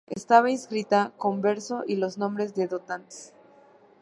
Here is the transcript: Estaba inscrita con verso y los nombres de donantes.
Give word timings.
Estaba 0.09 0.49
inscrita 0.49 1.13
con 1.15 1.41
verso 1.41 1.83
y 1.85 1.95
los 1.95 2.17
nombres 2.17 2.55
de 2.55 2.65
donantes. 2.65 3.35